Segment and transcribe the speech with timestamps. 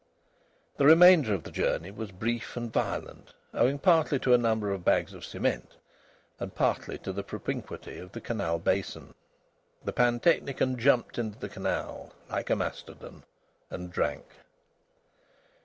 [0.77, 4.83] The remainder of the journey was brief and violent, owing partly to a number of
[4.83, 5.75] bags of cement,
[6.39, 9.13] and partly to the propinquity of the canal basin.
[9.85, 13.25] The pantechnicon jumped into the canal like a mastodon,
[13.69, 14.25] and drank.